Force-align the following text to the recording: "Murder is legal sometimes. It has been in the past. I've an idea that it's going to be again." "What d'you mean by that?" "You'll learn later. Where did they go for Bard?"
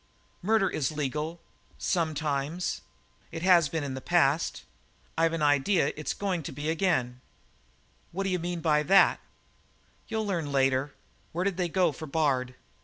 "Murder 0.41 0.67
is 0.67 0.91
legal 0.91 1.39
sometimes. 1.77 2.81
It 3.31 3.43
has 3.43 3.69
been 3.69 3.83
in 3.83 3.93
the 3.93 4.01
past. 4.01 4.63
I've 5.15 5.31
an 5.31 5.43
idea 5.43 5.85
that 5.85 5.99
it's 5.99 6.15
going 6.15 6.41
to 6.41 6.51
be 6.51 6.71
again." 6.71 7.21
"What 8.11 8.23
d'you 8.23 8.39
mean 8.39 8.61
by 8.61 8.81
that?" 8.81 9.19
"You'll 10.07 10.25
learn 10.25 10.51
later. 10.51 10.95
Where 11.33 11.45
did 11.45 11.57
they 11.57 11.69
go 11.69 11.91
for 11.91 12.07
Bard?" 12.07 12.55